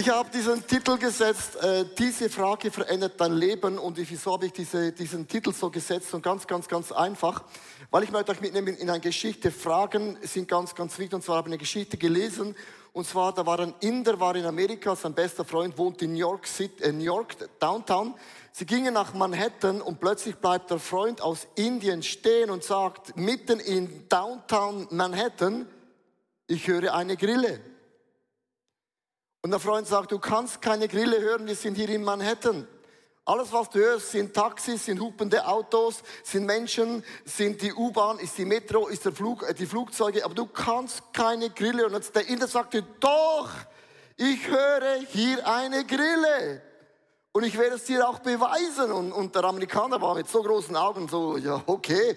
[0.00, 3.78] Ich habe diesen Titel gesetzt, äh, diese Frage verändert dein Leben.
[3.78, 6.14] Und wieso habe ich diese, diesen Titel so gesetzt?
[6.14, 7.44] Und ganz, ganz, ganz einfach,
[7.90, 9.50] weil ich möchte euch mitnehmen in eine Geschichte.
[9.50, 11.12] Fragen sind ganz, ganz wichtig.
[11.12, 12.56] Und zwar habe ich eine Geschichte gelesen.
[12.94, 16.20] Und zwar, da war ein Inder, war in Amerika, sein bester Freund wohnt in New
[16.20, 18.14] York, City, äh, New York, Downtown.
[18.52, 23.60] Sie gingen nach Manhattan und plötzlich bleibt der Freund aus Indien stehen und sagt, mitten
[23.60, 25.66] in Downtown Manhattan,
[26.46, 27.60] ich höre eine Grille.
[29.42, 32.68] Und der Freund sagt, du kannst keine Grille hören, wir sind hier in Manhattan.
[33.24, 38.36] Alles, was du hörst, sind Taxis, sind hupende Autos, sind Menschen, sind die U-Bahn, ist
[38.36, 41.86] die Metro, ist der Flug, äh, die Flugzeuge, aber du kannst keine Grille.
[41.86, 43.48] Und jetzt der Inder sagte, doch,
[44.16, 46.62] ich höre hier eine Grille.
[47.32, 48.90] Und ich werde es dir auch beweisen.
[48.90, 52.16] Und, und der Amerikaner war mit so großen Augen so, ja, okay.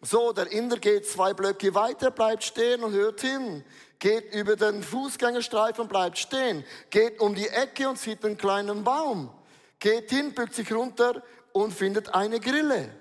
[0.00, 3.64] So, der Inder geht zwei Blöcke weiter, bleibt stehen und hört hin
[4.02, 8.82] geht über den Fußgängerstreifen und bleibt stehen, geht um die Ecke und sieht einen kleinen
[8.82, 9.32] Baum,
[9.78, 12.92] geht hin, bückt sich runter und findet eine Grille.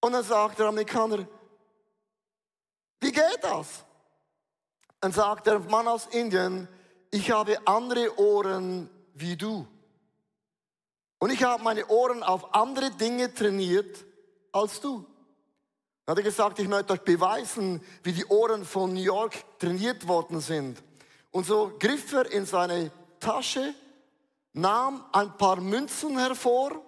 [0.00, 1.26] Und dann sagt der Amerikaner,
[3.00, 3.84] wie geht das?
[5.00, 6.68] Dann sagt der Mann aus Indien,
[7.10, 9.66] ich habe andere Ohren wie du.
[11.18, 14.04] Und ich habe meine Ohren auf andere Dinge trainiert
[14.52, 15.04] als du.
[16.06, 20.06] Dann hat er gesagt, ich möchte euch beweisen, wie die Ohren von New York trainiert
[20.06, 20.80] worden sind.
[21.32, 23.74] Und so griff er in seine Tasche,
[24.52, 26.80] nahm ein paar Münzen hervor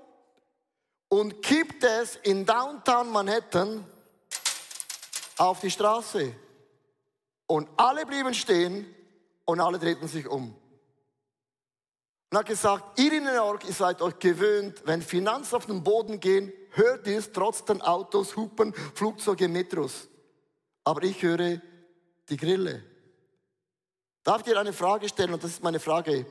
[1.08, 3.84] und kippte es in Downtown Manhattan
[5.36, 6.32] auf die Straße.
[7.48, 8.86] Und alle blieben stehen
[9.44, 10.54] und alle drehten sich um.
[12.30, 15.82] Und hat gesagt, ihr in New York, ihr seid euch gewöhnt, wenn Finanzen auf den
[15.82, 20.08] Boden gehen, hört ihr es trotz den Autos, Hupen, Flugzeuge, Metros.
[20.84, 21.60] Aber ich höre
[22.28, 22.82] die Grille.
[24.22, 25.34] Darf ich dir eine Frage stellen?
[25.34, 26.24] Und das ist meine Frage.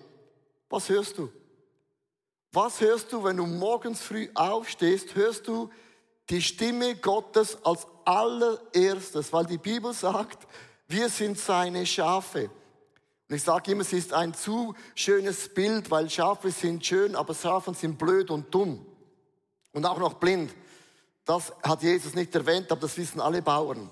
[0.69, 1.31] Was hörst du?
[2.53, 5.13] Was hörst du, wenn du morgens früh aufstehst?
[5.15, 5.69] Hörst du
[6.29, 9.31] die Stimme Gottes als allererstes?
[9.31, 10.47] Weil die Bibel sagt,
[10.87, 12.49] wir sind seine Schafe.
[13.29, 17.33] Und ich sage immer, es ist ein zu schönes Bild, weil Schafe sind schön, aber
[17.33, 18.85] Schafe sind blöd und dumm
[19.77, 20.51] und auch noch blind.
[21.23, 23.87] Das hat Jesus nicht erwähnt, aber das wissen alle Bauern.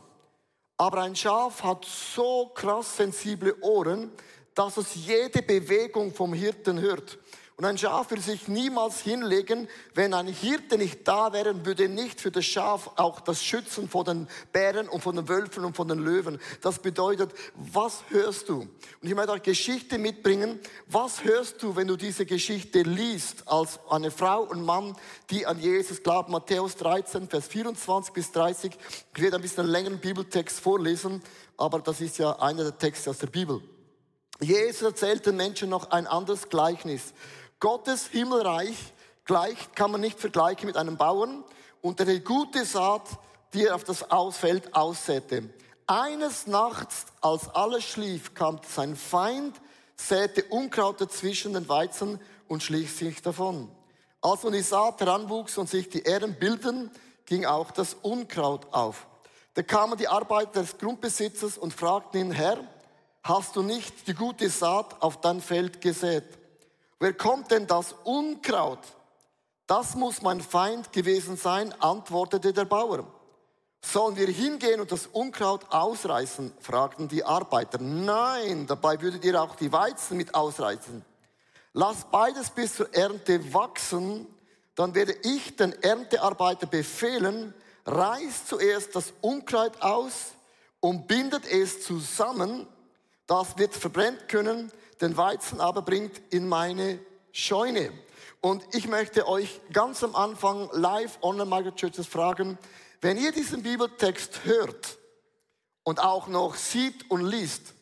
[0.77, 4.11] Aber ein Schaf hat so krass sensible Ohren,
[4.55, 7.19] dass es jede Bewegung vom Hirten hört.
[7.57, 12.19] Und ein Schaf würde sich niemals hinlegen, wenn ein Hirte nicht da wäre, würde nicht
[12.19, 15.87] für das Schaf auch das Schützen vor den Bären und von den Wölfen und von
[15.87, 16.37] den Löwen.
[16.59, 18.63] Das bedeutet, was hörst du?
[18.63, 18.69] Und
[19.01, 20.59] ich möchte euch Geschichte mitbringen.
[20.87, 24.93] Was hörst du, wenn du diese Geschichte liest, als eine Frau und Mann,
[25.29, 26.33] die an Jesus glauben?
[26.33, 28.73] Matthäus 13, Vers 24 bis 30.
[29.15, 31.23] Ich werde ein bisschen einen längeren Bibeltext vorlesen,
[31.55, 33.61] aber das ist ja einer der Texte aus der Bibel.
[34.41, 37.13] Jesus erzählt den Menschen noch ein anderes Gleichnis.
[37.65, 38.77] Gottes Himmelreich
[39.23, 41.43] gleicht, kann man nicht vergleichen mit einem Bauern
[41.81, 43.01] und der die gute Saat,
[43.55, 45.49] die er auf das Ausfeld aussäte.
[45.87, 49.59] Eines Nachts, als alles schlief, kam sein Feind,
[49.95, 53.71] säte Unkraut zwischen den Weizen und schlich sich davon.
[54.21, 56.91] Als nun die Saat heranwuchs und sich die Ähren bilden,
[57.25, 59.07] ging auch das Unkraut auf.
[59.55, 62.59] Da kamen die Arbeiter des Grundbesitzers und fragten ihn, Herr,
[63.23, 66.44] hast du nicht die gute Saat auf dein Feld gesät?
[66.99, 68.79] Wer kommt denn das Unkraut?
[69.67, 73.05] Das muss mein Feind gewesen sein, antwortete der Bauer.
[73.81, 76.53] Sollen wir hingehen und das Unkraut ausreißen?
[76.59, 77.77] fragten die Arbeiter.
[77.79, 81.03] Nein, dabei würdet ihr auch die Weizen mit ausreißen.
[81.73, 84.27] Lass beides bis zur Ernte wachsen,
[84.75, 87.53] dann werde ich den Erntearbeiter befehlen,
[87.85, 90.33] reißt zuerst das Unkraut aus
[90.79, 92.67] und bindet es zusammen,
[93.27, 96.99] das wird verbrennt können, den Weizen aber bringt in meine
[97.31, 97.91] Scheune.
[98.41, 102.57] Und ich möchte euch ganz am Anfang live online Margaret Churches fragen,
[103.01, 104.97] wenn ihr diesen Bibeltext hört
[105.83, 107.73] und auch noch sieht und liest,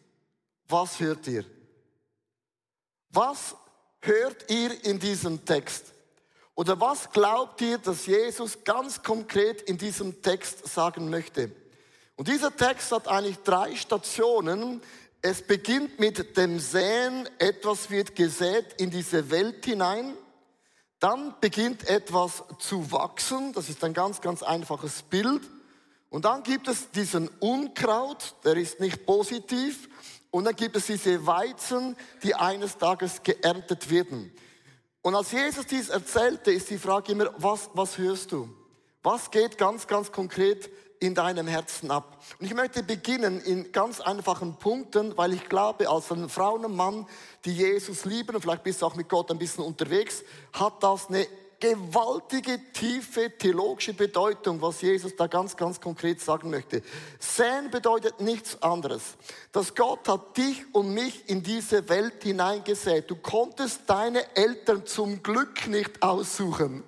[0.67, 1.45] was hört ihr?
[3.09, 3.55] Was
[4.01, 5.93] hört ihr in diesem Text?
[6.55, 11.51] Oder was glaubt ihr, dass Jesus ganz konkret in diesem Text sagen möchte?
[12.15, 14.81] Und dieser Text hat eigentlich drei Stationen,
[15.25, 20.15] es beginnt mit dem Säen, etwas wird gesät in diese Welt hinein.
[20.99, 25.41] Dann beginnt etwas zu wachsen, das ist ein ganz, ganz einfaches Bild.
[26.09, 29.87] Und dann gibt es diesen Unkraut, der ist nicht positiv.
[30.29, 34.29] Und dann gibt es diese Weizen, die eines Tages geerntet werden.
[35.01, 38.53] Und als Jesus dies erzählte, ist die Frage immer, was, was hörst du?
[39.01, 40.69] Was geht ganz, ganz konkret
[41.05, 42.17] in deinem Herzen ab?
[42.39, 46.65] Und ich möchte beginnen in ganz einfachen Punkten, weil ich glaube, als eine Frau und
[46.65, 47.05] ein Mann,
[47.45, 50.23] die Jesus lieben, und vielleicht bist du auch mit Gott ein bisschen unterwegs,
[50.53, 51.27] hat das eine
[51.59, 56.81] gewaltige, tiefe theologische Bedeutung, was Jesus da ganz, ganz konkret sagen möchte.
[57.19, 59.01] Säen bedeutet nichts anderes.
[59.51, 63.09] Dass Gott hat dich und mich in diese Welt hineingesät.
[63.09, 66.83] Du konntest deine Eltern zum Glück nicht aussuchen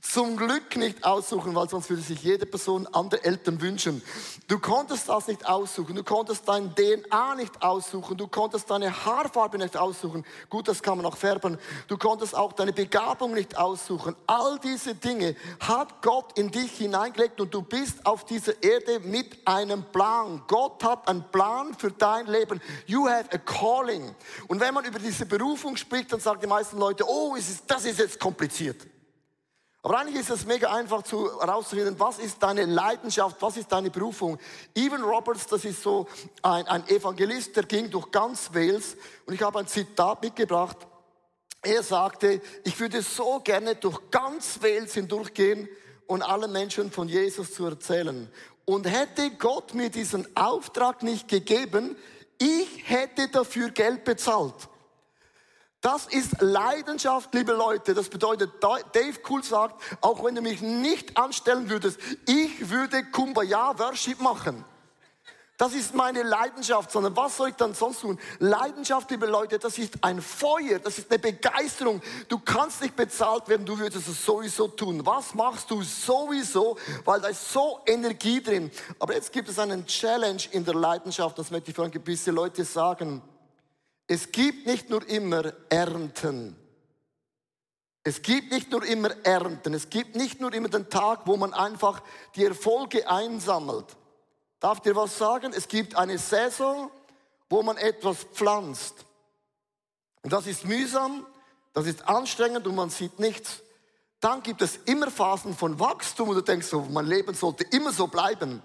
[0.00, 4.02] zum Glück nicht aussuchen, weil sonst würde sich jede Person andere Eltern wünschen.
[4.48, 9.58] Du konntest das nicht aussuchen, du konntest dein DNA nicht aussuchen, du konntest deine Haarfarbe
[9.58, 10.24] nicht aussuchen.
[10.48, 11.58] Gut, das kann man auch färben.
[11.86, 14.16] Du konntest auch deine Begabung nicht aussuchen.
[14.26, 19.46] All diese Dinge hat Gott in dich hineingelegt und du bist auf dieser Erde mit
[19.46, 20.42] einem Plan.
[20.46, 22.60] Gott hat einen Plan für dein Leben.
[22.86, 24.14] You have a calling.
[24.48, 27.36] Und wenn man über diese Berufung spricht, dann sagen die meisten Leute, oh,
[27.66, 28.86] das ist jetzt kompliziert.
[29.82, 33.90] Aber eigentlich ist es mega einfach zu herauszufinden, was ist deine Leidenschaft, was ist deine
[33.90, 34.38] Berufung.
[34.74, 36.06] Evan Roberts, das ist so
[36.42, 40.76] ein, ein Evangelist, der ging durch ganz Wales und ich habe ein Zitat mitgebracht.
[41.62, 45.68] Er sagte, ich würde so gerne durch ganz Wales hindurchgehen
[46.06, 48.30] und allen Menschen von Jesus zu erzählen.
[48.66, 51.96] Und hätte Gott mir diesen Auftrag nicht gegeben,
[52.38, 54.54] ich hätte dafür Geld bezahlt.
[55.80, 57.94] Das ist Leidenschaft, liebe Leute.
[57.94, 63.78] Das bedeutet, Dave Cool sagt, auch wenn du mich nicht anstellen würdest, ich würde Kumbaya
[63.78, 64.64] Worship machen.
[65.56, 68.18] Das ist meine Leidenschaft, sondern was soll ich dann sonst tun?
[68.38, 72.00] Leidenschaft, liebe Leute, das ist ein Feuer, das ist eine Begeisterung.
[72.28, 75.04] Du kannst nicht bezahlt werden, du würdest es sowieso tun.
[75.04, 76.78] Was machst du sowieso?
[77.04, 78.70] Weil da ist so Energie drin.
[78.98, 82.30] Aber jetzt gibt es einen Challenge in der Leidenschaft, das möchte ich für ein gewisse
[82.30, 83.22] Leute sagen.
[84.12, 86.56] Es gibt nicht nur immer Ernten.
[88.02, 89.72] Es gibt nicht nur immer Ernten.
[89.72, 92.02] Es gibt nicht nur immer den Tag, wo man einfach
[92.34, 93.86] die Erfolge einsammelt.
[94.58, 95.52] Darf dir was sagen?
[95.54, 96.90] Es gibt eine Saison,
[97.48, 98.96] wo man etwas pflanzt.
[100.22, 101.24] Und das ist mühsam,
[101.72, 103.62] das ist anstrengend und man sieht nichts.
[104.18, 107.92] Dann gibt es immer Phasen von Wachstum und du denkst so, mein Leben sollte immer
[107.92, 108.60] so bleiben.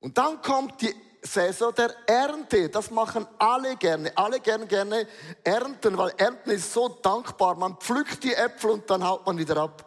[0.00, 0.92] Und dann kommt die
[1.26, 2.68] Saison der Ernte.
[2.68, 4.16] Das machen alle gerne.
[4.16, 5.06] Alle gerne gerne
[5.44, 7.54] ernten, weil Ernten ist so dankbar.
[7.56, 9.84] Man pflückt die Äpfel und dann haut man wieder ab.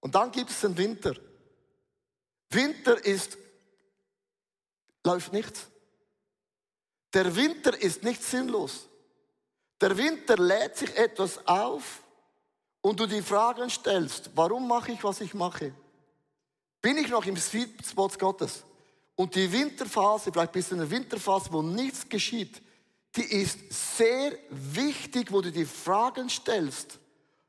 [0.00, 1.14] Und dann gibt es den Winter.
[2.50, 3.36] Winter ist,
[5.04, 5.66] läuft nichts.
[7.12, 8.86] Der Winter ist nicht sinnlos.
[9.80, 12.02] Der Winter lädt sich etwas auf
[12.80, 15.74] und du die Fragen stellst, warum mache ich, was ich mache?
[16.80, 18.65] Bin ich noch im Sweet Spot Gottes?
[19.16, 22.62] Und die Winterphase, vielleicht bist du in der Winterphase, wo nichts geschieht,
[23.16, 23.58] die ist
[23.96, 26.98] sehr wichtig, wo du die Fragen stellst.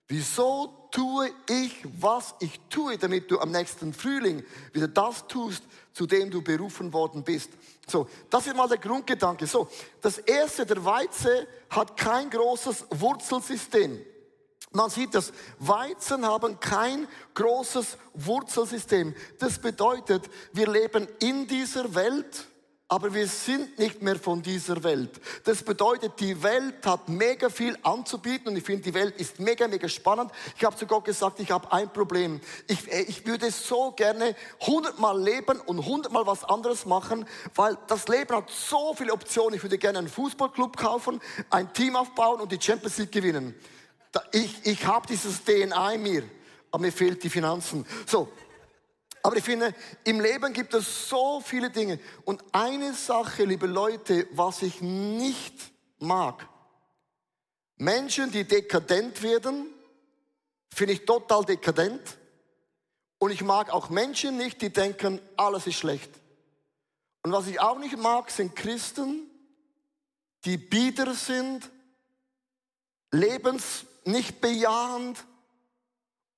[0.07, 6.07] Wieso tue ich, was ich tue, damit du am nächsten Frühling wieder das tust, zu
[6.07, 7.49] dem du berufen worden bist?
[7.85, 9.45] So, das ist mal der Grundgedanke.
[9.45, 9.69] So,
[10.01, 13.99] das erste, der Weizen hat kein großes Wurzelsystem.
[14.71, 19.15] Man sieht, dass Weizen haben kein großes Wurzelsystem.
[19.39, 22.47] Das bedeutet, wir leben in dieser Welt,
[22.89, 25.19] aber wir sind nicht mehr von dieser Welt.
[25.45, 29.67] Das bedeutet, die Welt hat mega viel anzubieten und ich finde, die Welt ist mega,
[29.67, 30.31] mega spannend.
[30.57, 32.39] Ich habe zu Gott gesagt, ich habe ein Problem.
[32.67, 37.25] Ich, äh, ich würde so gerne hundertmal leben und hundertmal was anderes machen,
[37.55, 39.55] weil das Leben hat so viele Optionen.
[39.55, 43.55] Ich würde gerne einen Fußballclub kaufen, ein Team aufbauen und die Champions League gewinnen.
[44.31, 46.23] Ich, ich habe dieses DNA in mir,
[46.71, 47.85] aber mir fehlt die Finanzen.
[48.05, 48.31] So.
[49.23, 49.73] Aber ich finde,
[50.05, 51.99] im Leben gibt es so viele Dinge.
[52.23, 55.53] Und eine Sache, liebe Leute, was ich nicht
[55.99, 56.47] mag,
[57.77, 59.73] Menschen, die dekadent werden,
[60.73, 62.17] finde ich total dekadent.
[63.19, 66.11] Und ich mag auch Menschen nicht, die denken, alles ist schlecht.
[67.23, 69.29] Und was ich auch nicht mag, sind Christen,
[70.45, 71.69] die bieder sind,
[73.11, 75.23] lebens nicht bejahend,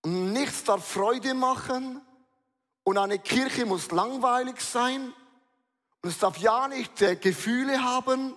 [0.04, 2.02] nichts darf Freude machen.
[2.84, 5.14] Und eine Kirche muss langweilig sein.
[6.02, 8.36] Und es darf ja nicht äh, Gefühle haben.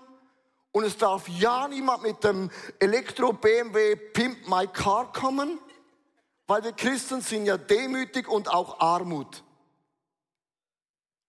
[0.73, 5.59] Und es darf ja niemand mit dem Elektro BMW Pimp My Car kommen,
[6.47, 9.45] weil wir Christen sind ja demütig und auch Armut.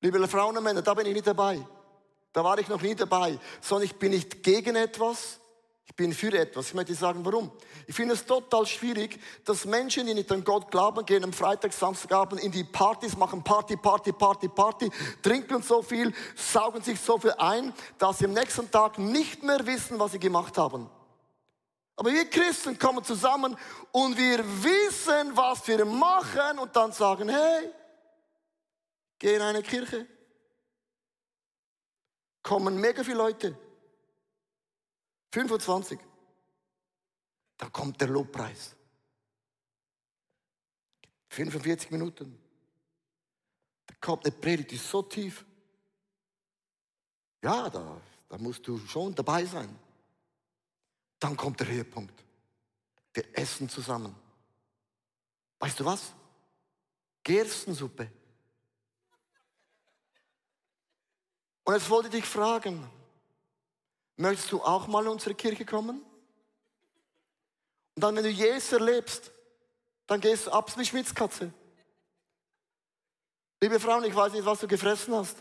[0.01, 1.65] Liebe Frauen und Männer, da bin ich nicht dabei.
[2.31, 5.39] Da war ich noch nie dabei, sondern ich bin nicht gegen etwas,
[5.85, 6.67] ich bin für etwas.
[6.67, 7.51] Ich möchte sagen, warum?
[7.85, 11.73] Ich finde es total schwierig, dass Menschen, die nicht an Gott glauben, gehen am Freitag,
[11.73, 14.89] Samstagabend in die Partys, machen Party, Party, Party, Party,
[15.21, 19.65] trinken so viel, saugen sich so viel ein, dass sie am nächsten Tag nicht mehr
[19.65, 20.89] wissen, was sie gemacht haben.
[21.95, 23.55] Aber wir Christen kommen zusammen
[23.91, 27.69] und wir wissen, was wir machen und dann sagen, hey,
[29.19, 30.07] gehe in eine Kirche,
[32.41, 33.55] kommen mega viele Leute,
[35.33, 35.99] 25.
[37.57, 38.75] Dann kommt der Lobpreis.
[41.29, 42.39] 45 Minuten.
[43.87, 45.43] Da kommt eine Predigt, die ist so tief.
[47.41, 47.99] Ja, da,
[48.29, 49.75] da musst du schon dabei sein.
[51.17, 52.23] Dann kommt der Höhepunkt.
[53.11, 54.15] Wir essen zusammen.
[55.57, 56.13] Weißt du was?
[57.23, 58.11] Gerstensuppe.
[61.63, 62.87] Und jetzt wollte ich dich fragen,
[64.17, 66.03] möchtest du auch mal in unsere Kirche kommen?
[67.95, 69.31] Und dann, wenn du Jesus erlebst,
[70.07, 71.51] dann gehst du ab wie Schmitzkatze.
[73.61, 75.37] Liebe Frauen, ich weiß nicht, was du gefressen hast.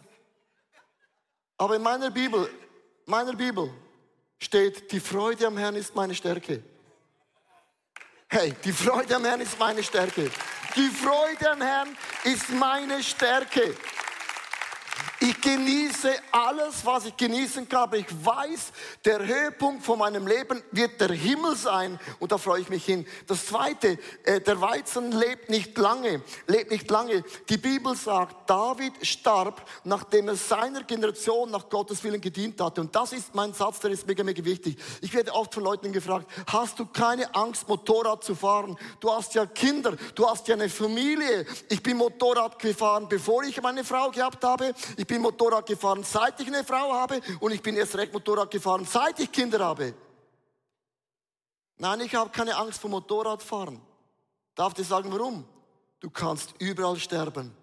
[1.58, 2.48] Aber in meiner Bibel,
[3.06, 3.72] meiner Bibel
[4.38, 6.62] steht, die Freude am Herrn ist meine Stärke.
[8.28, 10.30] Hey, die Freude am Herrn ist meine Stärke.
[10.74, 13.76] Die Freude am Herrn ist meine Stärke.
[15.24, 18.72] Ich genieße alles, was ich genießen kann, aber ich weiß,
[19.04, 23.06] der Höhepunkt von meinem Leben wird der Himmel sein und da freue ich mich hin.
[23.28, 27.22] Das zweite, äh, der Weizen lebt nicht lange, lebt nicht lange.
[27.48, 32.80] Die Bibel sagt, David starb, nachdem er seiner Generation nach Gottes Willen gedient hatte.
[32.80, 34.76] Und das ist mein Satz, der ist mega, mega wichtig.
[35.02, 38.76] Ich werde oft von Leuten gefragt, hast du keine Angst, Motorrad zu fahren?
[38.98, 41.46] Du hast ja Kinder, du hast ja eine Familie.
[41.68, 44.74] Ich bin Motorrad gefahren, bevor ich meine Frau gehabt habe.
[44.96, 48.50] Ich bin Motorrad gefahren, seit ich eine Frau habe und ich bin erst recht Motorrad
[48.50, 49.94] gefahren, seit ich Kinder habe.
[51.76, 53.78] Nein, ich habe keine Angst vor Motorradfahren.
[54.54, 55.46] Darf ich sagen, warum?
[56.00, 57.54] Du kannst überall sterben.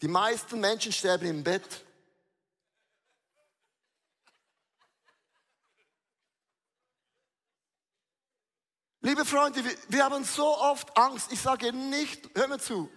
[0.00, 1.84] Die meisten Menschen sterben im Bett.
[9.02, 11.30] Liebe Freunde, wir haben so oft Angst.
[11.32, 12.88] Ich sage nicht, hör mir zu,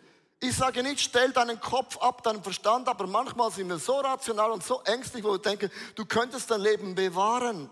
[0.44, 4.52] ich sage nicht, stell deinen Kopf ab, deinen Verstand, aber manchmal sind wir so rational
[4.52, 7.70] und so ängstlich, wo wir denken, du könntest dein Leben bewahren.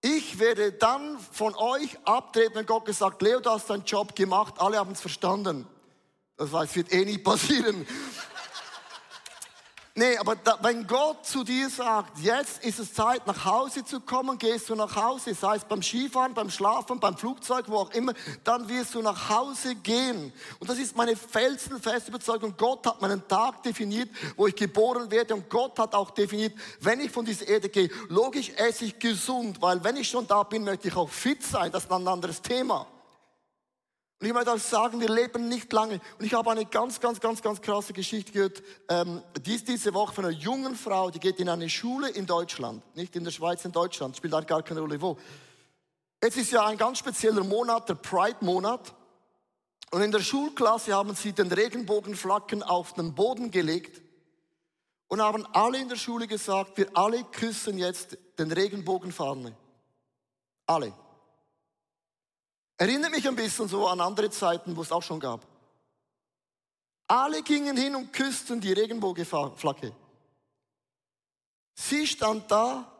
[0.00, 4.54] Ich werde dann von euch abtreten, wenn Gott gesagt, Leo, du hast deinen Job gemacht,
[4.58, 5.66] alle haben es verstanden.
[6.38, 7.86] Das weiß, wird eh nie passieren.
[9.96, 14.00] Nee, aber da, wenn Gott zu dir sagt, jetzt ist es Zeit, nach Hause zu
[14.00, 17.92] kommen, gehst du nach Hause, sei es beim Skifahren, beim Schlafen, beim Flugzeug, wo auch
[17.92, 20.32] immer, dann wirst du nach Hause gehen.
[20.58, 22.54] Und das ist meine felsenfeste Überzeugung.
[22.56, 25.36] Gott hat meinen Tag definiert, wo ich geboren werde.
[25.36, 29.62] Und Gott hat auch definiert, wenn ich von dieser Erde gehe, logisch esse ich gesund,
[29.62, 31.70] weil wenn ich schon da bin, möchte ich auch fit sein.
[31.70, 32.88] Das ist ein anderes Thema.
[34.20, 36.00] Und ich möchte auch sagen, wir leben nicht lange.
[36.18, 38.62] Und ich habe eine ganz, ganz, ganz, ganz krasse Geschichte gehört.
[38.88, 42.82] Ähm, dies diese Woche von einer jungen Frau, die geht in eine Schule in Deutschland.
[42.96, 44.16] Nicht in der Schweiz, in Deutschland.
[44.16, 45.18] Spielt halt gar keine Rolle wo.
[46.22, 48.94] Jetzt ist ja ein ganz spezieller Monat, der Pride-Monat.
[49.90, 54.00] Und in der Schulklasse haben sie den Regenbogenflaggen auf den Boden gelegt
[55.08, 59.54] und haben alle in der Schule gesagt, wir alle küssen jetzt den Regenbogenfahne.
[60.66, 60.92] Alle.
[62.76, 65.46] Erinnert mich ein bisschen so an andere Zeiten, wo es auch schon gab.
[67.06, 69.94] Alle gingen hin und küssten die Regenbogenflagge.
[71.74, 72.90] Sie stand da,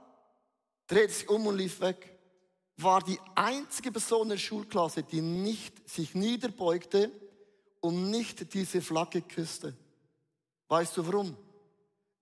[0.87, 2.11] drehte sich um und lief weg.
[2.77, 7.11] War die einzige Person in der Schulklasse, die nicht sich niederbeugte
[7.81, 9.77] und nicht diese Flagge küsste.
[10.69, 11.37] Weißt du warum?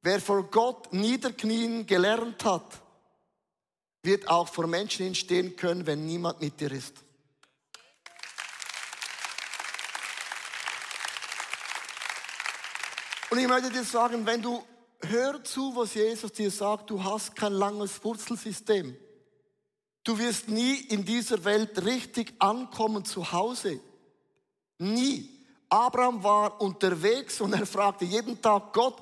[0.02, 2.82] Wer vor Gott niederknien gelernt hat,
[4.02, 6.96] wird auch vor Menschen hinstehen können, wenn niemand mit dir ist.
[13.32, 14.62] Und ich möchte dir sagen, wenn du
[15.00, 18.94] hör zu, was Jesus dir sagt, du hast kein langes Wurzelsystem.
[20.04, 23.80] Du wirst nie in dieser Welt richtig ankommen zu Hause.
[24.76, 25.31] Nie.
[25.72, 28.96] Abraham war unterwegs und er fragte jeden Tag Gott,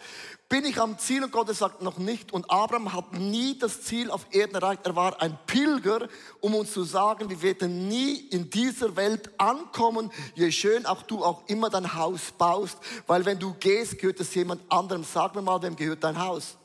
[0.48, 1.24] bin ich am Ziel?
[1.24, 2.32] Und Gott sagt noch nicht.
[2.32, 4.86] Und Abraham hat nie das Ziel auf Erden erreicht.
[4.86, 6.08] Er war ein Pilger,
[6.40, 11.24] um uns zu sagen, wir werden nie in dieser Welt ankommen, je schön auch du
[11.24, 12.78] auch immer dein Haus baust.
[13.08, 15.02] Weil wenn du gehst, gehört es jemand anderem.
[15.02, 16.56] Sag mir mal, wem gehört dein Haus?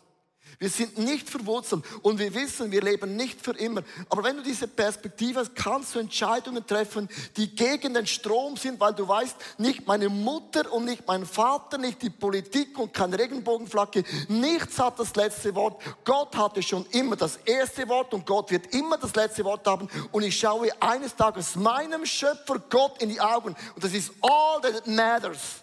[0.59, 3.81] Wir sind nicht verwurzelt und wir wissen, wir leben nicht für immer.
[4.09, 8.79] Aber wenn du diese Perspektive hast, kannst du Entscheidungen treffen, die gegen den Strom sind,
[8.79, 13.19] weil du weißt, nicht meine Mutter und nicht mein Vater, nicht die Politik und keine
[13.19, 15.81] Regenbogenflagge, nichts hat das letzte Wort.
[16.03, 19.89] Gott hatte schon immer das erste Wort und Gott wird immer das letzte Wort haben.
[20.11, 24.61] Und ich schaue eines Tages meinem Schöpfer Gott in die Augen und das ist all
[24.61, 25.61] that matters.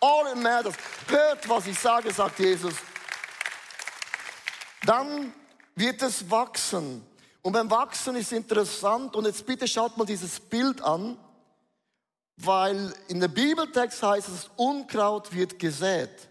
[0.00, 0.74] All that matters.
[1.06, 2.74] Hört, was ich sage, sagt Jesus
[4.88, 5.32] dann
[5.74, 7.04] wird es wachsen.
[7.42, 11.16] Und beim Wachsen ist interessant, und jetzt bitte schaut mal dieses Bild an.
[12.38, 16.28] Weil in der Bibeltext heißt es, Unkraut wird gesät.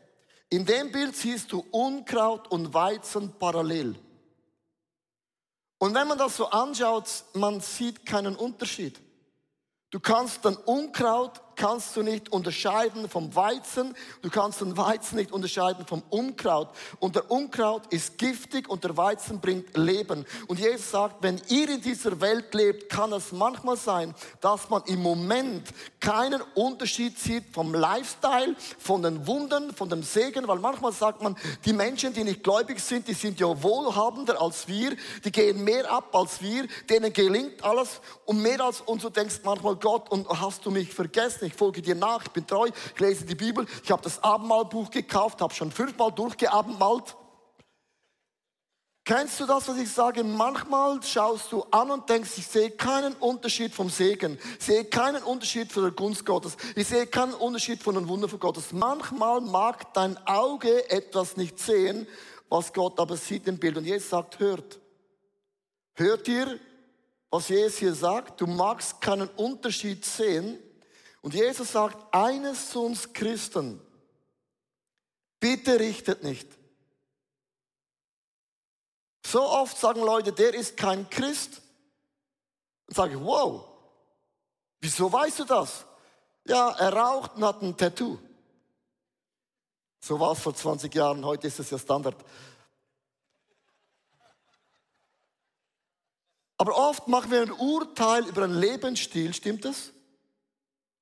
[0.49, 3.95] In dem Bild siehst du Unkraut und Weizen parallel.
[5.79, 8.99] Und wenn man das so anschaut, man sieht keinen Unterschied.
[9.89, 15.31] Du kannst dann Unkraut kannst du nicht unterscheiden vom Weizen, du kannst den Weizen nicht
[15.31, 16.69] unterscheiden vom Unkraut.
[16.99, 20.25] Und der Unkraut ist giftig und der Weizen bringt Leben.
[20.47, 24.83] Und Jesus sagt, wenn ihr in dieser Welt lebt, kann es manchmal sein, dass man
[24.85, 25.69] im Moment
[25.99, 31.35] keinen Unterschied sieht vom Lifestyle, von den Wunden, von dem Segen, weil manchmal sagt man,
[31.65, 35.91] die Menschen, die nicht gläubig sind, die sind ja wohlhabender als wir, die gehen mehr
[35.91, 39.01] ab als wir, denen gelingt alles und mehr als uns.
[39.01, 41.44] Du denkst manchmal, Gott, und hast du mich vergessen?
[41.45, 44.89] Ich folge dir nach, ich bin treu, ich lese die Bibel, ich habe das Abendmahlbuch
[44.89, 47.15] gekauft, habe schon fünfmal durchgeabendmalt.
[49.07, 50.23] Kennst du das, was ich sage?
[50.23, 55.21] Manchmal schaust du an und denkst, ich sehe keinen Unterschied vom Segen, ich sehe keinen
[55.21, 58.71] Unterschied von der Gunst Gottes, ich sehe keinen Unterschied von den Wunder von Gottes.
[58.71, 62.07] Manchmal mag dein Auge etwas nicht sehen,
[62.49, 63.77] was Gott aber sieht im Bild.
[63.77, 64.79] Und Jesus sagt, hört.
[65.93, 66.59] Hört ihr,
[67.29, 68.41] was Jesus hier sagt?
[68.41, 70.57] Du magst keinen Unterschied sehen,
[71.25, 73.81] und Jesus sagt eines zu uns Christen,
[75.39, 76.47] bitte richtet nicht.
[79.25, 81.63] So oft sagen Leute, der ist kein Christ.
[82.85, 83.65] Und sage ich, wow,
[84.79, 85.87] wieso weißt du das?
[86.43, 88.19] Ja, er raucht und hat ein Tattoo.
[90.01, 92.23] So war es vor 20 Jahren, heute ist es ja Standard.
[96.59, 99.91] Aber oft machen wir ein Urteil über einen Lebensstil, stimmt das?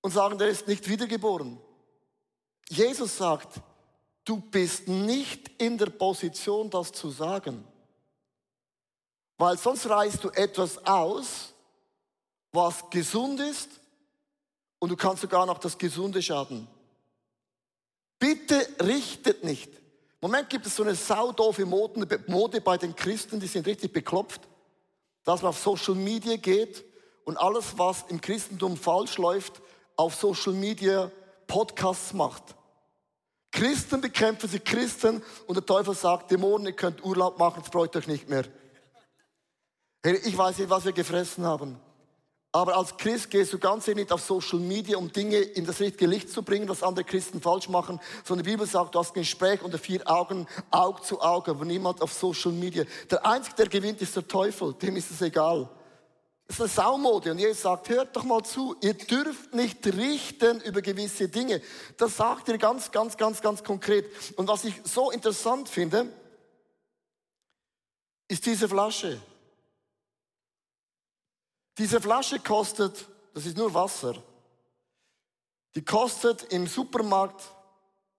[0.03, 1.57] Und sagen, der ist nicht wiedergeboren.
[2.69, 3.61] Jesus sagt,
[4.25, 7.65] du bist nicht in der Position, das zu sagen.
[9.37, 11.53] Weil sonst reißt du etwas aus,
[12.51, 13.69] was gesund ist
[14.79, 16.67] und du kannst sogar noch das Gesunde schaden.
[18.19, 19.69] Bitte richtet nicht.
[19.73, 24.41] Im Moment gibt es so eine saudoofe Mode bei den Christen, die sind richtig beklopft,
[25.23, 26.83] dass man auf Social Media geht
[27.23, 29.61] und alles, was im Christentum falsch läuft,
[29.95, 31.11] auf Social Media
[31.47, 32.43] Podcasts macht.
[33.51, 37.95] Christen bekämpfen sich Christen und der Teufel sagt, Dämonen, ihr könnt Urlaub machen, es freut
[37.95, 38.45] euch nicht mehr.
[40.03, 41.79] Ich weiß nicht, was wir gefressen haben.
[42.55, 46.05] Aber als Christ gehst du ganz nicht auf Social Media, um Dinge in das richtige
[46.05, 49.21] Licht zu bringen, was andere Christen falsch machen, sondern die Bibel sagt, du hast ein
[49.21, 52.83] Gespräch unter vier Augen, Auge zu Auge, aber niemand auf Social Media.
[53.09, 55.67] Der Einzige, der gewinnt, ist der Teufel, dem ist es egal.
[56.55, 57.31] Das ist eine Saumode.
[57.31, 61.63] Und Jesus sagt, hört doch mal zu, ihr dürft nicht richten über gewisse Dinge.
[61.97, 64.05] Das sagt er ganz, ganz, ganz, ganz konkret.
[64.37, 66.13] Und was ich so interessant finde,
[68.27, 69.19] ist diese Flasche.
[71.75, 74.13] Diese Flasche kostet, das ist nur Wasser,
[75.73, 77.41] die kostet im Supermarkt,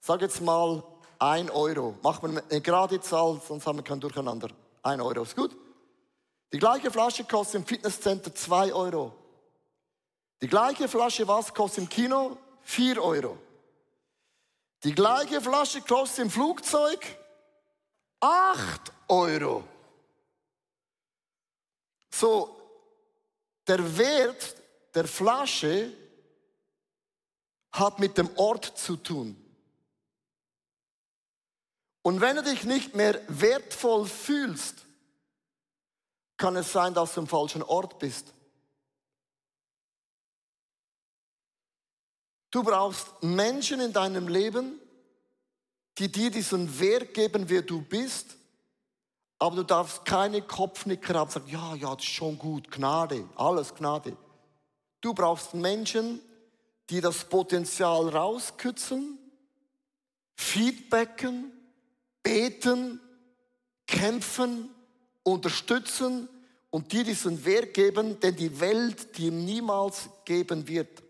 [0.01, 0.83] sag jetzt mal,
[1.21, 1.95] ein Euro.
[2.03, 4.49] Machen wir eine gerade Zahl, sonst haben wir kein Durcheinander.
[4.83, 5.57] Ein Euro, ist gut?
[6.53, 9.13] Die gleiche Flasche kostet im Fitnesscenter 2 Euro.
[10.41, 13.39] Die gleiche Flasche was kostet im Kino 4 Euro.
[14.85, 17.01] Die gleiche Flasche kostet im Flugzeug
[18.21, 19.65] 8 Euro.
[22.11, 22.55] So,
[23.67, 24.57] der Wert
[24.95, 25.93] der Flasche
[27.73, 29.37] hat mit dem Ort zu tun.
[32.03, 34.84] Und wenn du dich nicht mehr wertvoll fühlst,
[36.37, 38.33] kann es sein, dass du im falschen Ort bist.
[42.51, 44.79] Du brauchst Menschen in deinem Leben,
[45.99, 48.37] die dir diesen Wert geben, wer du bist,
[49.39, 53.75] aber du darfst keine Kopfnicker haben, sagen, ja, ja, das ist schon gut, Gnade, alles
[53.75, 54.17] Gnade.
[55.01, 56.21] Du brauchst Menschen,
[56.91, 59.19] die das Potenzial rauskützen,
[60.35, 61.53] feedbacken,
[62.23, 63.01] beten,
[63.87, 64.74] kämpfen,
[65.25, 66.29] unterstützen
[66.71, 71.03] und dir diesen Wert geben, den die Welt dir niemals geben wird.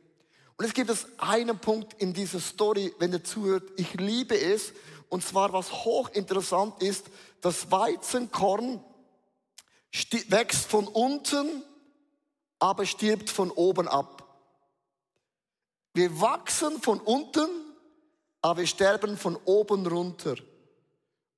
[0.57, 4.72] Und es gibt es einen Punkt in dieser Story, wenn ihr zuhört, ich liebe es,
[5.09, 7.07] und zwar was hochinteressant ist,
[7.40, 8.83] das Weizenkorn
[10.29, 11.62] wächst von unten,
[12.59, 14.22] aber stirbt von oben ab.
[15.92, 17.48] Wir wachsen von unten,
[18.40, 20.37] aber wir sterben von oben runter.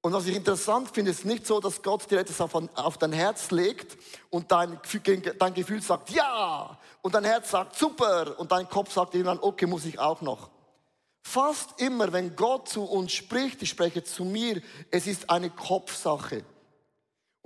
[0.06, 3.50] Und was ich interessant finde, ist nicht so, dass Gott dir etwas auf, dein Herz
[3.50, 3.98] legt
[4.30, 4.78] und dein,
[5.36, 9.66] dein Gefühl sagt, ja, und dein Herz sagt, super, und dein Kopf sagt irgendwann, okay,
[9.66, 10.48] muss ich auch noch.
[11.24, 16.44] Fast immer, wenn Gott zu uns spricht, ich spreche zu mir, es ist eine Kopfsache.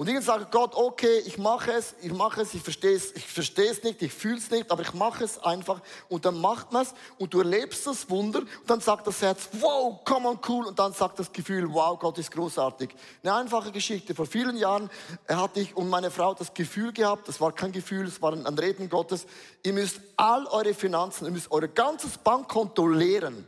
[0.00, 3.26] Und irgendwann sagt Gott, okay, ich mache es, ich mache es, ich verstehe es, ich
[3.26, 5.82] verstehe es nicht, ich fühle es nicht, aber ich mache es einfach.
[6.08, 9.50] Und dann macht man es und du erlebst das Wunder und dann sagt das Herz,
[9.60, 10.64] wow, come on, cool.
[10.64, 12.88] Und dann sagt das Gefühl, wow, Gott ist großartig.
[13.22, 14.14] Eine einfache Geschichte.
[14.14, 14.88] Vor vielen Jahren
[15.28, 18.58] hatte ich und meine Frau das Gefühl gehabt, das war kein Gefühl, es war ein
[18.58, 19.26] Reden Gottes,
[19.62, 23.46] ihr müsst all eure Finanzen, ihr müsst euer ganzes Bankkonto leeren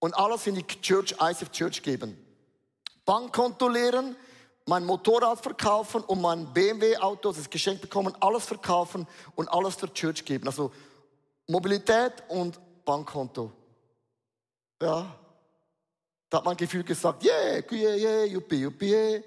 [0.00, 2.20] und alles in die Church, ICF Church geben.
[3.04, 4.16] Bankkonto leeren,
[4.66, 10.24] mein Motorrad verkaufen und mein BMW-Auto, das Geschenk bekommen, alles verkaufen und alles der Church
[10.24, 10.48] geben.
[10.48, 10.72] Also
[11.46, 13.52] Mobilität und Bankkonto.
[14.82, 15.14] Ja.
[16.28, 19.22] Da hat mein Gefühl gesagt, yeah, yeah, yeah, yuppie, yuppie, yeah.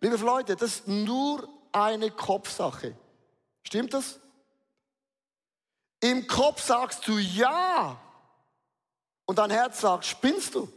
[0.00, 2.96] Liebe Leute, das ist nur eine Kopfsache.
[3.62, 4.18] Stimmt das?
[6.00, 8.00] Im Kopf sagst du ja.
[9.26, 10.68] Und dein Herz sagt, spinnst du?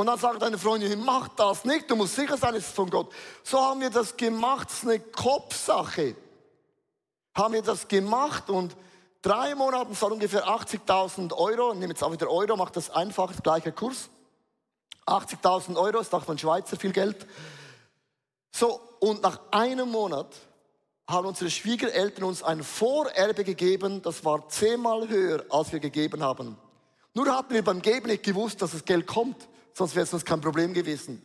[0.00, 2.88] Und dann sagt deine Freundin, mach das nicht, du musst sicher sein, es ist von
[2.88, 3.12] Gott.
[3.42, 6.16] So haben wir das gemacht, es ist eine Kopfsache.
[7.34, 8.74] Haben wir das gemacht und
[9.20, 13.30] drei Monate, das war ungefähr 80.000 Euro, nehme jetzt auch wieder Euro, macht das einfach,
[13.30, 14.08] das gleiche Kurs.
[15.04, 17.26] 80.000 Euro, ist auch von Schweizer viel Geld.
[18.52, 20.34] So, und nach einem Monat
[21.06, 26.56] haben unsere Schwiegereltern uns ein Vorerbe gegeben, das war zehnmal höher, als wir gegeben haben.
[27.12, 29.49] Nur hatten wir beim Geben nicht gewusst, dass das Geld kommt
[29.80, 31.22] sonst wäre es uns kein Problem gewesen.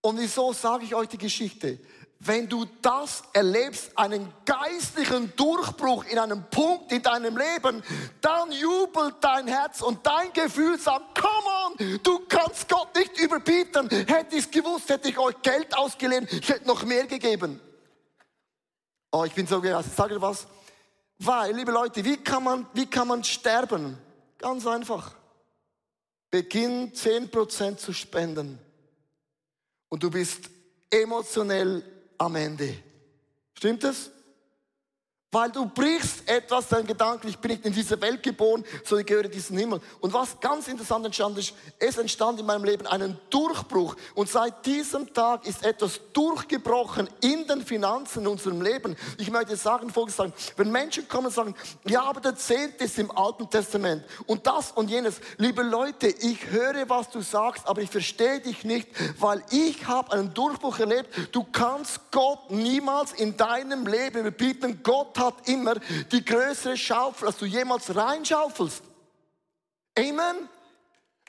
[0.00, 1.78] Und wieso sage ich euch die Geschichte?
[2.18, 7.84] Wenn du das erlebst, einen geistlichen Durchbruch in einem Punkt in deinem Leben,
[8.20, 13.88] dann jubelt dein Herz und dein Gefühl sagt, come on, du kannst Gott nicht überbieten.
[13.90, 17.60] Hätte ich es gewusst, hätte ich euch Geld ausgeliehen, ich hätte noch mehr gegeben.
[19.12, 19.78] Oh, ich bin so geil.
[19.94, 20.48] Sag dir was?
[21.18, 23.98] Weil, liebe Leute, wie kann man, wie kann man sterben?
[24.38, 25.14] Ganz einfach.
[26.36, 28.58] Beginn 10% zu spenden
[29.88, 30.50] und du bist
[30.90, 31.82] emotionell
[32.18, 32.74] am Ende.
[33.54, 34.10] Stimmt es?
[35.32, 39.06] Weil du brichst etwas, dein Gedanken, ich bin nicht in dieser Welt geboren, sondern ich
[39.06, 39.80] gehöre diesen Himmel.
[40.00, 43.96] Und was ganz interessant entstanden ist, es entstand in meinem Leben einen Durchbruch.
[44.14, 48.96] Und seit diesem Tag ist etwas durchgebrochen in den Finanzen in unserem Leben.
[49.18, 53.10] Ich möchte sagen, sagen, wenn Menschen kommen und sagen, ja, aber der Zehnte ist im
[53.10, 55.20] Alten Testament und das und jenes.
[55.38, 60.12] Liebe Leute, ich höre, was du sagst, aber ich verstehe dich nicht, weil ich habe
[60.12, 61.08] einen Durchbruch erlebt.
[61.32, 64.80] Du kannst Gott niemals in deinem Leben überbieten.
[64.84, 65.74] Gott hat immer
[66.12, 68.82] die größere Schaufel, als du jemals reinschaufelst.
[69.98, 70.48] Amen?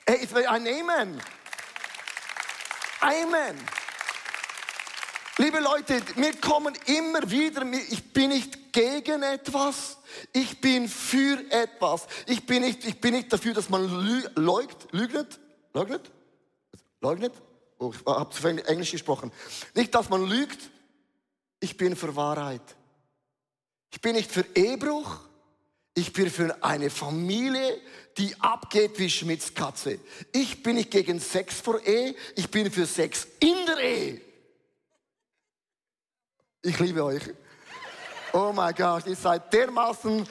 [0.06, 1.20] Ein Amen.
[3.00, 3.56] Amen.
[5.36, 9.98] Liebe Leute, wir kommen immer wieder, ich bin nicht gegen etwas,
[10.32, 12.06] ich bin für etwas.
[12.26, 13.88] Ich bin nicht, ich bin nicht dafür, dass man
[14.34, 15.38] lügt, lügnet,
[15.72, 16.10] leugnet,
[17.00, 17.34] leugnet.
[17.78, 19.30] Oh, ich habe zu Englisch gesprochen.
[19.74, 20.58] Nicht, dass man lügt,
[21.60, 22.62] ich bin für Wahrheit.
[23.90, 25.20] Ich bin nicht für Ehebruch.
[25.94, 27.80] Ich bin für eine Familie,
[28.16, 29.98] die abgeht wie Schmidts Katze.
[30.32, 32.14] Ich bin nicht gegen Sex vor Ehe.
[32.36, 34.20] Ich bin für Sex in der Ehe.
[36.62, 37.22] Ich liebe euch.
[38.32, 40.22] Oh mein Gott, ihr seid dermaßen,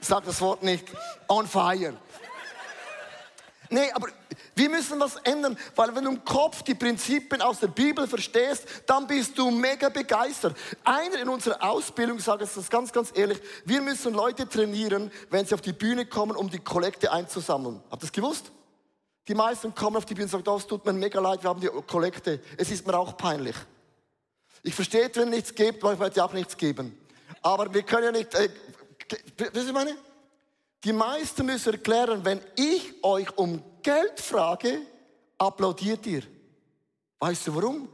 [0.00, 0.84] ich sag das Wort nicht,
[1.28, 1.96] on fire.
[3.70, 4.08] Nee, aber
[4.54, 8.66] wir müssen was ändern, weil wenn du im Kopf die Prinzipien aus der Bibel verstehst,
[8.86, 10.56] dann bist du mega begeistert.
[10.84, 15.46] Einer in unserer Ausbildung sagt es das ganz, ganz ehrlich, wir müssen Leute trainieren, wenn
[15.46, 17.82] sie auf die Bühne kommen, um die Kollekte einzusammeln.
[17.90, 18.52] Habt ihr das gewusst?
[19.28, 21.50] Die meisten kommen auf die Bühne und sagen, oh, es tut mir mega leid, wir
[21.50, 22.40] haben die Kollekte.
[22.56, 23.56] Es ist mir auch peinlich.
[24.62, 26.98] Ich verstehe, wenn nichts gibt, weil ich werde auch nichts geben.
[27.42, 28.48] Aber wir können ja nicht, äh,
[29.52, 29.96] wisst meine?
[30.84, 34.84] Die meisten müssen erklären, wenn ich euch um Geld frage,
[35.38, 36.24] applaudiert ihr.
[37.20, 37.88] Weißt du warum?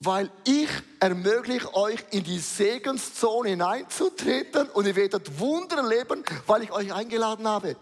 [0.00, 6.72] Weil ich ermögliche euch in die Segenszone hineinzutreten und ihr werdet Wunder erleben, weil ich
[6.72, 7.76] euch eingeladen habe.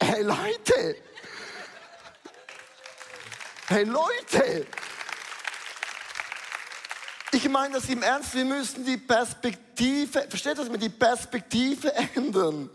[0.00, 0.96] Hey Leute!
[3.66, 4.64] Hey Leute!
[7.32, 12.70] Ich meine das im Ernst, wir müssen die Perspektive, versteht das, die Perspektive ändern.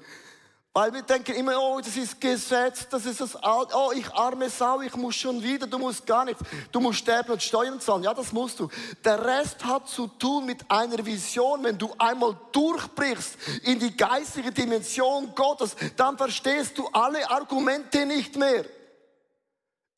[0.71, 4.49] Weil wir denken immer, oh, das ist Gesetz, das ist das Alte, oh, ich arme
[4.51, 8.03] Sau, ich muss schon wieder, du musst gar nichts, du musst sterben und Steuern zahlen.
[8.03, 8.69] Ja, das musst du.
[9.03, 11.63] Der Rest hat zu tun mit einer Vision.
[11.63, 18.35] Wenn du einmal durchbrichst in die geistige Dimension Gottes, dann verstehst du alle Argumente nicht
[18.35, 18.63] mehr.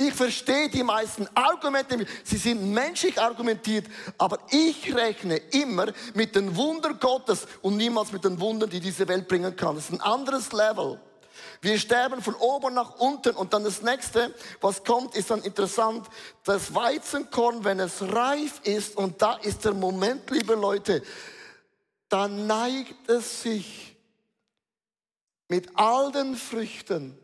[0.08, 3.86] Ich verstehe die meisten Argumente, sie sind menschlich argumentiert,
[4.18, 9.08] aber ich rechne immer mit den Wundern Gottes und niemals mit den Wundern, die diese
[9.08, 9.76] Welt bringen kann.
[9.76, 11.00] Das ist ein anderes Level.
[11.62, 13.36] Wir sterben von oben nach unten.
[13.36, 16.08] Und dann das nächste, was kommt, ist dann interessant.
[16.44, 21.04] Das Weizenkorn, wenn es reif ist, und da ist der Moment, liebe Leute,
[22.10, 23.96] dann neigt es sich
[25.48, 27.21] mit all den Früchten.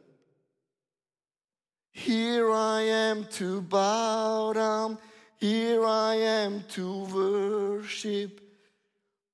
[2.06, 5.00] Here I am to bow down,
[5.40, 8.40] here I am to worship.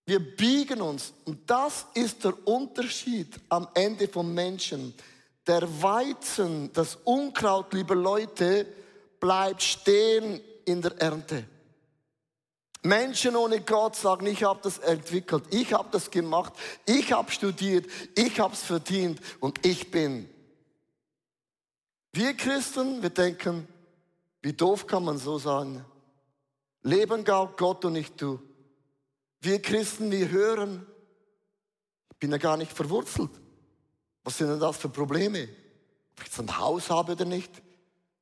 [0.05, 1.13] Wir biegen uns.
[1.25, 4.93] Und das ist der Unterschied am Ende vom Menschen.
[5.45, 8.65] Der Weizen, das Unkraut, liebe Leute,
[9.19, 11.43] bleibt stehen in der Ernte.
[12.81, 16.53] Menschen ohne Gott sagen, ich habe das entwickelt, ich habe das gemacht,
[16.85, 20.32] ich habe studiert, ich habe es verdient und ich bin.
[22.13, 23.67] Wir Christen, wir denken,
[24.43, 25.83] wie doof kann man so sagen?
[26.83, 28.39] Leben Gott und nicht du.
[29.41, 30.85] Wir Christen, wir hören,
[32.11, 33.31] ich bin ja gar nicht verwurzelt.
[34.23, 35.49] Was sind denn das für Probleme?
[36.11, 37.51] Ob ich jetzt ein Haus habe oder nicht?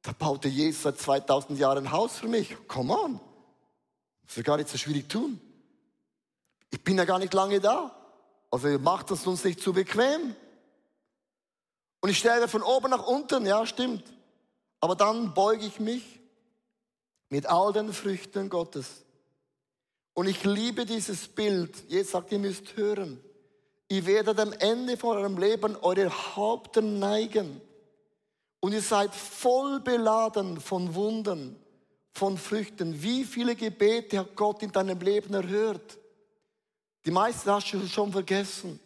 [0.01, 2.56] Da baute Jesus seit 2000 Jahren ein Haus für mich.
[2.67, 3.19] Come on.
[4.25, 5.39] Das wird gar nicht so schwierig tun.
[6.69, 7.93] Ich bin ja gar nicht lange da.
[8.49, 10.34] Also macht es uns nicht zu bequem.
[12.01, 14.03] Und ich stelle von oben nach unten, ja, stimmt.
[14.79, 16.19] Aber dann beuge ich mich
[17.29, 19.05] mit all den Früchten Gottes.
[20.13, 21.83] Und ich liebe dieses Bild.
[21.87, 23.23] Jetzt sagt, ihr müsst hören.
[23.87, 27.61] Ihr werdet am Ende von eurem Leben eure Haupte neigen.
[28.59, 31.55] Und ihr seid voll beladen von Wunden,
[32.13, 33.01] von Früchten.
[33.01, 35.97] Wie viele Gebete hat Gott in deinem Leben erhört?
[37.05, 38.79] Die meisten hast du schon vergessen.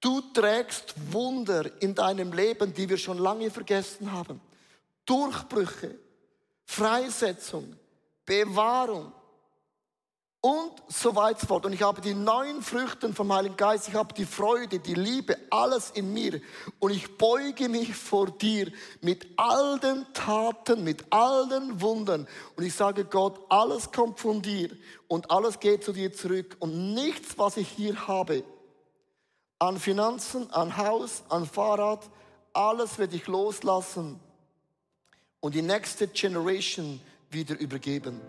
[0.00, 4.40] Du trägst Wunder in deinem Leben, die wir schon lange vergessen haben.
[5.04, 5.98] Durchbrüche,
[6.64, 7.76] Freisetzung,
[8.24, 9.12] Bewahrung,
[10.46, 11.66] und so weiter fort.
[11.66, 15.36] Und ich habe die neuen Früchte vom Heiligen Geist, ich habe die Freude, die Liebe,
[15.50, 16.40] alles in mir.
[16.78, 22.28] Und ich beuge mich vor dir mit all den Taten, mit all den Wundern.
[22.54, 24.70] Und ich sage Gott, alles kommt von dir
[25.08, 26.56] und alles geht zu dir zurück.
[26.60, 28.44] Und nichts, was ich hier habe,
[29.58, 32.08] an Finanzen, an Haus, an Fahrrad,
[32.52, 34.20] alles werde ich loslassen
[35.40, 38.20] und die nächste Generation wieder übergeben.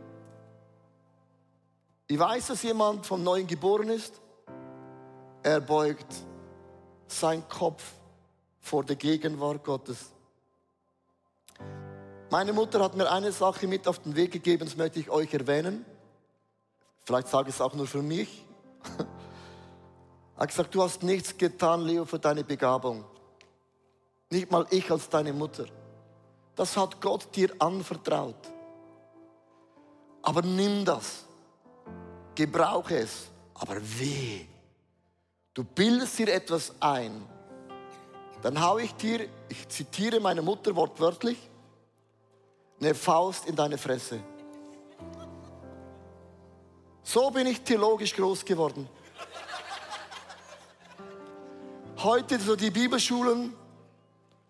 [2.07, 4.21] Ich weiß, dass jemand vom Neuen geboren ist.
[5.43, 6.13] Er beugt
[7.07, 7.83] seinen Kopf
[8.59, 10.11] vor der Gegenwart Gottes.
[12.29, 15.33] Meine Mutter hat mir eine Sache mit auf den Weg gegeben, das möchte ich euch
[15.33, 15.85] erwähnen.
[17.03, 18.45] Vielleicht sage ich es auch nur für mich.
[20.37, 23.03] Er hat gesagt, du hast nichts getan, Leo, für deine Begabung.
[24.29, 25.65] Nicht mal ich als deine Mutter.
[26.55, 28.35] Das hat Gott dir anvertraut.
[30.21, 31.27] Aber nimm das
[32.37, 33.29] gebrauche es.
[33.55, 34.45] Aber weh,
[35.53, 37.25] du bildest dir etwas ein,
[38.43, 41.37] dann haue ich dir, ich zitiere meine Mutter wortwörtlich,
[42.79, 44.19] eine Faust in deine Fresse.
[47.01, 48.87] So bin ich theologisch groß geworden.
[52.07, 53.53] Heute so die Bibelschulen,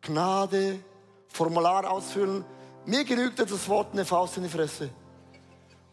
[0.02, 0.80] Gnade,
[1.28, 2.46] Formular ausfüllen.
[2.86, 4.92] Mir genügt das Wort eine Faust in die Fresse.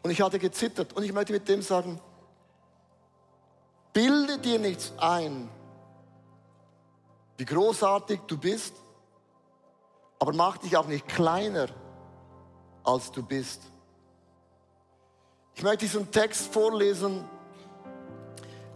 [0.03, 0.93] Und ich hatte gezittert.
[0.93, 1.99] Und ich möchte mit dem sagen,
[3.95, 5.49] bilde dir nichts ein,
[7.39, 8.75] wie großartig du bist,
[10.19, 11.69] aber mach dich auch nicht kleiner,
[12.85, 13.63] als du bist.
[15.55, 17.25] Ich möchte diesen Text vorlesen.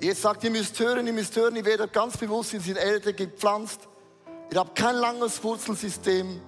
[0.01, 3.13] Jetzt sagt, ihr müsst hören, ihr müsst hören, ihr werdet ganz bewusst in die Erde
[3.13, 3.81] gepflanzt.
[4.53, 6.41] Ihr habt kein langes Wurzelsystem.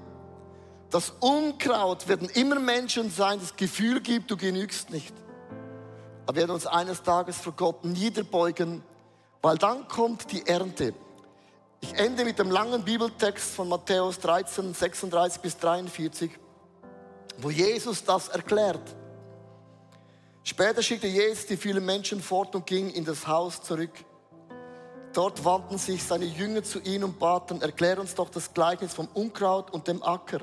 [0.91, 5.15] Das Unkraut werden immer Menschen sein, das Gefühl gibt, du genügst nicht.
[6.27, 8.85] Aber wir werden uns eines Tages vor Gott niederbeugen,
[9.43, 10.95] weil dann kommt die Ernte.
[11.81, 16.31] Ich ende mit dem langen Bibeltext von Matthäus 13, 36 bis 43,
[17.39, 18.97] wo Jesus das erklärt.
[20.51, 23.93] Später schickte Jesus die vielen Menschen fort und ging in das Haus zurück.
[25.13, 29.07] Dort wandten sich seine Jünger zu ihm und baten, erklär uns doch das Gleichnis vom
[29.15, 30.41] Unkraut und dem Acker.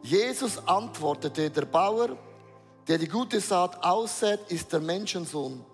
[0.00, 2.16] Jesus antwortete, der Bauer,
[2.88, 5.66] der die gute Saat aussät, ist der Menschensohn.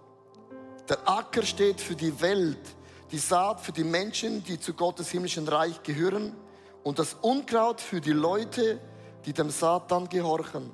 [0.89, 2.75] Der Acker steht für die Welt,
[3.13, 6.35] die Saat für die Menschen, die zu Gottes himmlischen Reich gehören
[6.83, 8.81] und das Unkraut für die Leute,
[9.25, 10.69] die dem Satan gehorchen.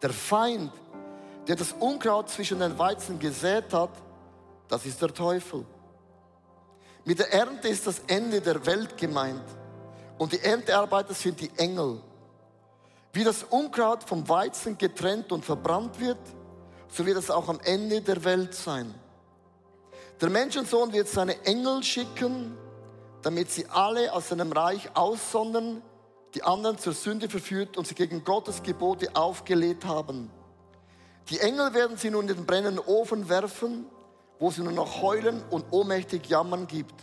[0.00, 0.70] Der Feind,
[1.48, 3.90] der das Unkraut zwischen den Weizen gesät hat,
[4.68, 5.64] das ist der Teufel.
[7.06, 9.44] Mit der Ernte ist das Ende der Welt gemeint.
[10.18, 12.02] Und die Erntearbeiter sind die Engel.
[13.14, 16.18] Wie das Unkraut vom Weizen getrennt und verbrannt wird,
[16.88, 18.94] so wird es auch am Ende der Welt sein.
[20.20, 22.58] Der Menschensohn wird seine Engel schicken,
[23.22, 25.80] damit sie alle aus seinem Reich aussondern,
[26.34, 30.30] die anderen zur Sünde verführt und sie gegen Gottes Gebote aufgelehnt haben.
[31.30, 33.86] Die Engel werden sie nun in den brennenden Ofen werfen,
[34.38, 36.94] wo sie nur noch heulen und ohnmächtig jammern gibt.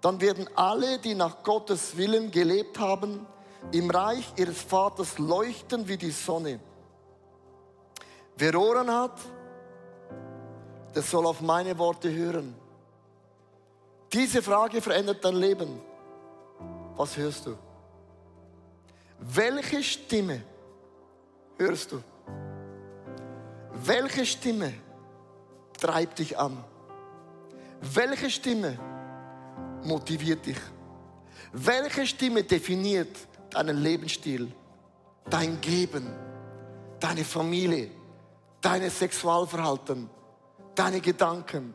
[0.00, 3.26] Dann werden alle, die nach Gottes Willen gelebt haben,
[3.72, 6.60] im Reich ihres Vaters leuchten wie die Sonne.
[8.36, 9.18] Wer Ohren hat,
[10.94, 12.54] der soll auf meine Worte hören.
[14.12, 15.80] Diese Frage verändert dein Leben.
[16.96, 17.56] Was hörst du?
[19.18, 20.42] Welche Stimme
[21.58, 22.02] hörst du?
[23.84, 24.72] Welche Stimme
[25.78, 26.64] treibt dich an?
[27.80, 28.78] Welche Stimme
[29.84, 30.58] motiviert dich?
[31.52, 33.16] Welche Stimme definiert
[33.50, 34.50] deinen Lebensstil,
[35.28, 36.10] dein Geben,
[37.00, 37.90] deine Familie,
[38.60, 40.08] dein Sexualverhalten,
[40.74, 41.74] deine Gedanken?